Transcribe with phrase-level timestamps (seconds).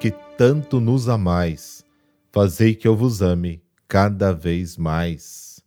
[0.00, 1.84] que tanto nos amais,
[2.32, 5.62] fazei que eu vos ame cada vez mais.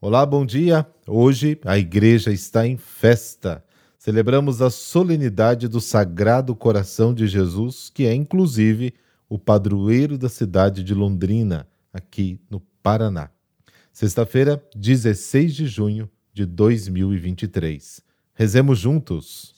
[0.00, 0.86] Olá, bom dia.
[1.06, 3.62] Hoje a igreja está em festa.
[3.98, 8.94] Celebramos a solenidade do Sagrado Coração de Jesus, que é inclusive
[9.28, 13.28] o padroeiro da cidade de Londrina, aqui no Paraná.
[13.92, 18.00] Sexta-feira, 16 de junho de 2023.
[18.32, 19.55] Rezemos juntos.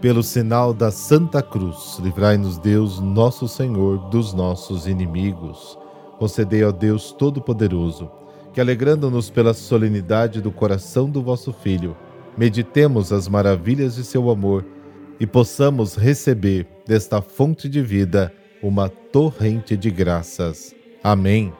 [0.00, 5.76] Pelo sinal da Santa Cruz, livrai-nos Deus, nosso Senhor, dos nossos inimigos.
[6.18, 8.08] Concedei ao Deus Todo-Poderoso,
[8.52, 11.96] que alegrando-nos pela solenidade do coração do vosso Filho,
[12.36, 14.64] meditemos as maravilhas de seu amor
[15.18, 20.76] e possamos receber desta fonte de vida uma torrente de graças.
[21.02, 21.52] Amém.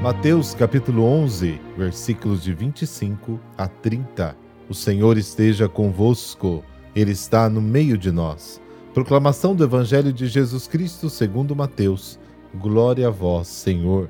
[0.00, 4.36] Mateus capítulo 11, versículos de 25 a 30.
[4.68, 6.62] O Senhor esteja convosco,
[6.94, 8.62] Ele está no meio de nós.
[8.94, 12.16] Proclamação do Evangelho de Jesus Cristo segundo Mateus.
[12.54, 14.08] Glória a vós, Senhor.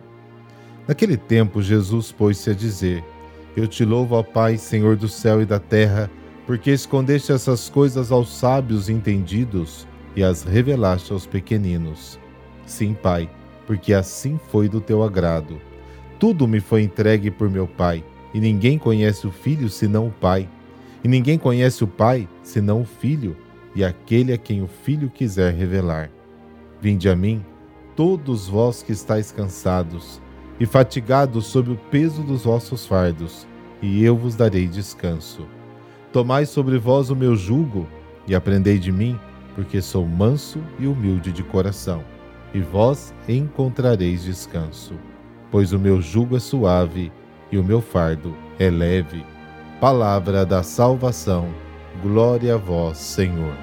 [0.87, 3.03] Naquele tempo, Jesus pôs-se a dizer:
[3.57, 6.11] Eu te louvo, ó Pai, Senhor do céu e da terra,
[6.47, 12.21] porque escondeste essas coisas aos sábios e entendidos e as revelaste aos pequeninos.
[12.67, 13.31] Sim, Pai,
[13.67, 15.68] porque assim foi do teu agrado.
[16.19, 20.49] Tudo me foi entregue por meu Pai, e ninguém conhece o Filho senão o Pai.
[21.05, 23.37] E ninguém conhece o Pai senão o Filho,
[23.73, 26.11] e aquele a quem o Filho quiser revelar.
[26.81, 27.45] Vinde a mim,
[27.95, 30.21] todos vós que estáis cansados
[30.59, 33.47] e fatigados sob o peso dos vossos fardos,
[33.81, 35.47] e eu vos darei descanso.
[36.13, 37.87] Tomai sobre vós o meu jugo
[38.27, 39.17] e aprendei de mim,
[39.55, 42.03] porque sou manso e humilde de coração,
[42.53, 44.95] e vós encontrareis descanso
[45.51, 47.13] pois o meu jugo é suave
[47.51, 49.25] e o meu fardo é leve.
[49.81, 51.49] Palavra da salvação,
[52.03, 53.55] glória a vós, Senhor.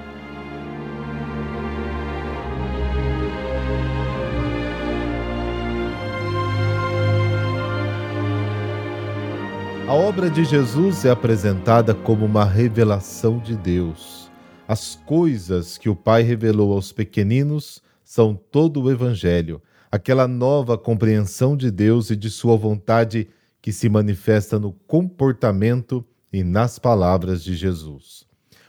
[9.86, 14.28] A obra de Jesus é apresentada como uma revelação de Deus.
[14.66, 19.62] As coisas que o Pai revelou aos pequeninos são todo o Evangelho
[19.96, 23.28] aquela nova compreensão de Deus e de Sua vontade
[23.62, 28.26] que se manifesta no comportamento e nas palavras de Jesus.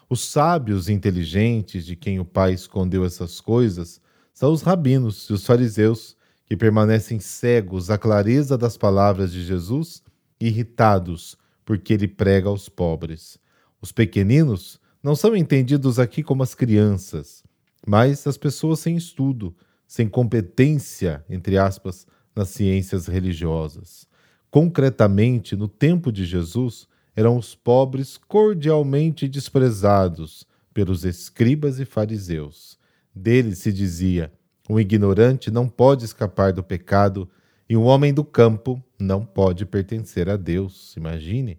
[0.09, 3.99] Os sábios inteligentes de quem o Pai escondeu essas coisas
[4.33, 10.01] são os rabinos e os fariseus, que permanecem cegos à clareza das palavras de Jesus,
[10.39, 13.37] irritados porque ele prega aos pobres.
[13.81, 17.43] Os pequeninos não são entendidos aqui como as crianças,
[17.85, 19.53] mas as pessoas sem estudo,
[19.87, 22.05] sem competência, entre aspas,
[22.35, 24.07] nas ciências religiosas.
[24.51, 32.77] Concretamente, no tempo de Jesus, eram os pobres cordialmente desprezados pelos escribas e fariseus.
[33.15, 34.31] Deles se dizia:
[34.69, 37.27] um ignorante não pode escapar do pecado
[37.69, 40.95] e um homem do campo não pode pertencer a Deus.
[40.95, 41.57] Imagine.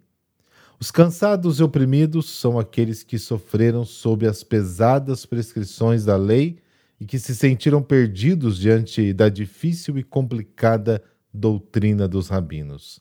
[0.79, 6.59] Os cansados e oprimidos são aqueles que sofreram sob as pesadas prescrições da lei
[6.99, 11.01] e que se sentiram perdidos diante da difícil e complicada
[11.33, 12.99] doutrina dos rabinos.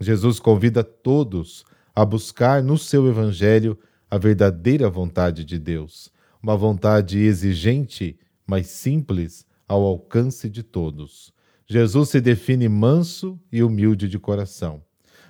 [0.00, 1.64] Jesus convida todos
[1.94, 3.78] a buscar no seu evangelho
[4.10, 11.32] a verdadeira vontade de Deus, uma vontade exigente, mas simples ao alcance de todos.
[11.66, 14.82] Jesus se define manso e humilde de coração.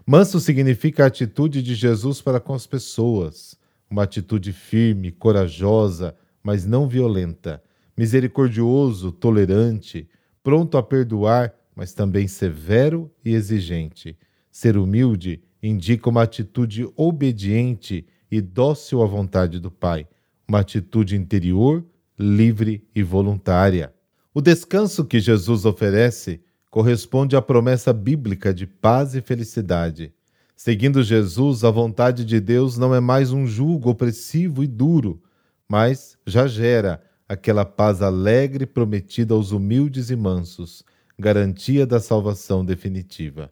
[0.07, 3.59] Manso significa a atitude de Jesus para com as pessoas,
[3.91, 7.63] uma atitude firme, corajosa, mas não violenta,
[7.99, 10.09] misericordioso, tolerante,
[10.41, 14.17] pronto a perdoar, mas também severo e exigente.
[14.53, 20.07] Ser humilde indica uma atitude obediente e dócil à vontade do Pai,
[20.47, 21.85] uma atitude interior,
[22.17, 23.93] livre e voluntária.
[24.33, 26.41] O descanso que Jesus oferece
[26.71, 30.13] corresponde à promessa bíblica de paz e felicidade.
[30.55, 35.21] Seguindo Jesus, a vontade de Deus não é mais um jugo opressivo e duro,
[35.69, 40.83] mas já gera aquela paz alegre prometida aos humildes e mansos,
[41.19, 43.51] garantia da salvação definitiva.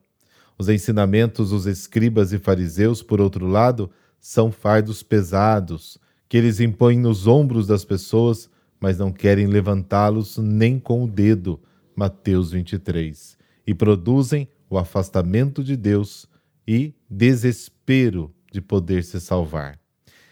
[0.58, 6.98] Os ensinamentos dos escribas e fariseus, por outro lado, são fardos pesados, que eles impõem
[6.98, 8.48] nos ombros das pessoas,
[8.80, 11.60] mas não querem levantá-los nem com o dedo.
[11.94, 13.36] Mateus 23.
[13.66, 16.26] E produzem o afastamento de Deus
[16.66, 19.78] e desespero de poder se salvar.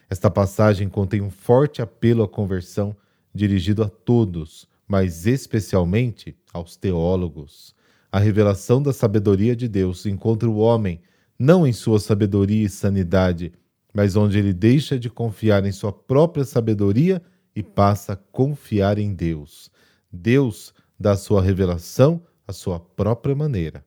[0.09, 2.97] Esta passagem contém um forte apelo à conversão
[3.35, 7.75] dirigido a todos, mas especialmente aos teólogos.
[8.13, 11.01] A revelação da sabedoria de Deus encontra o homem
[11.39, 13.53] não em sua sabedoria e sanidade,
[13.93, 17.21] mas onde ele deixa de confiar em sua própria sabedoria
[17.55, 19.71] e passa a confiar em Deus.
[20.13, 23.85] Deus dá sua revelação à sua própria maneira.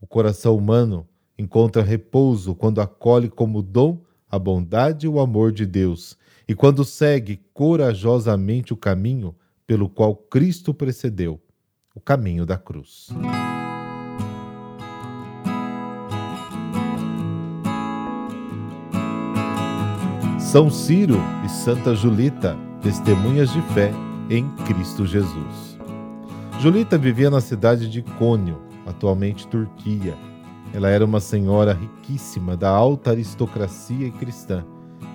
[0.00, 1.08] O coração humano
[1.38, 6.16] encontra repouso quando acolhe como dom a bondade e o amor de Deus,
[6.48, 9.34] e quando segue corajosamente o caminho
[9.66, 11.40] pelo qual Cristo precedeu,
[11.94, 13.08] o caminho da cruz.
[20.38, 23.90] São Ciro e Santa Julita, testemunhas de fé
[24.28, 25.78] em Cristo Jesus.
[26.60, 30.14] Julita vivia na cidade de Cônio, atualmente Turquia.
[30.74, 34.64] Ela era uma senhora riquíssima da alta aristocracia cristã,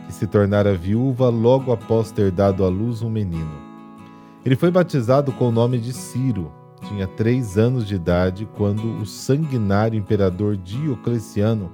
[0.07, 3.68] que se tornara viúva logo após ter dado à luz um menino.
[4.44, 6.50] Ele foi batizado com o nome de Ciro.
[6.88, 11.69] Tinha três anos de idade quando o sanguinário imperador Diocleciano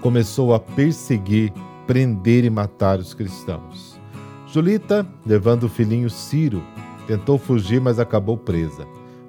[0.00, 1.52] começou a perseguir,
[1.86, 4.00] prender e matar os cristãos.
[4.46, 6.62] Julita, levando o filhinho Ciro,
[7.06, 8.86] tentou fugir, mas acabou presa.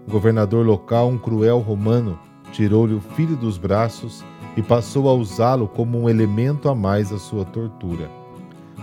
[0.07, 2.17] O governador local, um cruel romano,
[2.53, 4.23] tirou-lhe o filho dos braços
[4.55, 8.09] e passou a usá-lo como um elemento a mais à sua tortura.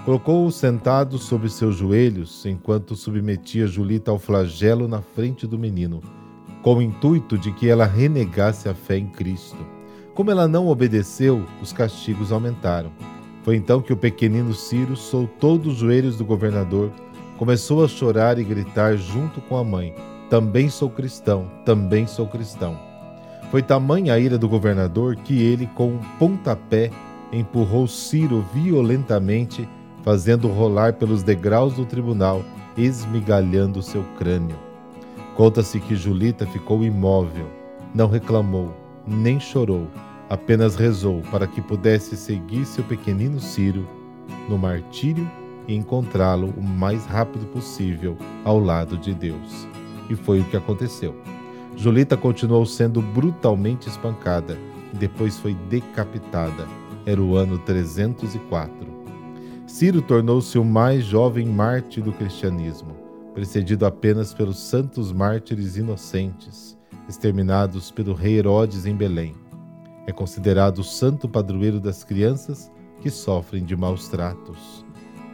[0.05, 6.01] Colocou-o sentado sobre seus joelhos enquanto submetia Julita ao flagelo na frente do menino,
[6.61, 9.65] com o intuito de que ela renegasse a fé em Cristo.
[10.13, 12.91] Como ela não obedeceu, os castigos aumentaram.
[13.45, 16.91] Foi então que o pequenino Ciro soltou dos joelhos do governador,
[17.39, 19.95] começou a chorar e gritar junto com a mãe:
[20.29, 22.77] Também sou cristão, também sou cristão.
[23.53, 26.91] Foi tamanha a ira do governador que ele, com um pontapé,
[27.33, 29.69] empurrou Ciro violentamente,
[30.03, 32.45] fazendo rolar pelos degraus do tribunal,
[32.77, 34.57] esmigalhando seu crânio.
[35.37, 37.47] Conta-se que Julita ficou imóvel,
[37.95, 38.75] não reclamou,
[39.07, 39.87] nem chorou,
[40.29, 43.87] apenas rezou para que pudesse seguir seu pequenino Ciro
[44.49, 45.29] no martírio
[45.67, 49.67] e encontrá-lo o mais rápido possível ao lado de Deus.
[50.11, 51.15] E foi o que aconteceu.
[51.77, 54.59] Julita continuou sendo brutalmente espancada
[54.93, 56.67] e depois foi decapitada.
[57.07, 58.92] Era o ano 304.
[59.73, 62.95] Ciro tornou-se o mais jovem mártir do cristianismo,
[63.33, 66.77] precedido apenas pelos santos mártires inocentes,
[67.09, 69.35] exterminados pelo rei Herodes em Belém.
[70.07, 72.71] É considerado o santo padroeiro das crianças
[73.01, 74.85] que sofrem de maus tratos.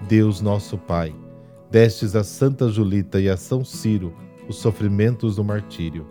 [0.07, 1.13] Deus nosso Pai,
[1.69, 4.15] destes a Santa Julita e a São Ciro
[4.49, 6.07] os sofrimentos do martírio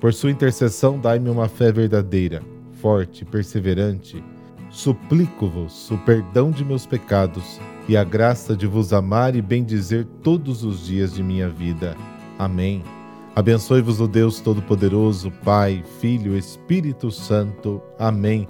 [0.00, 2.44] por sua intercessão, dai-me uma fé verdadeira,
[2.74, 4.22] forte, perseverante.
[4.70, 10.64] Suplico-vos o perdão de meus pecados e a graça de vos amar e bendizer todos
[10.64, 11.96] os dias de minha vida.
[12.38, 12.82] Amém.
[13.34, 17.80] Abençoe-vos o Deus Todo-Poderoso, Pai, Filho, Espírito Santo.
[17.98, 18.46] Amém.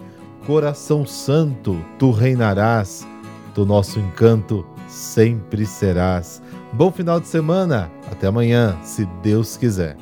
[0.47, 3.07] Coração Santo, tu reinarás,
[3.55, 6.43] do nosso encanto sempre serás.
[6.73, 9.97] Bom final de semana, até amanhã, se Deus quiser.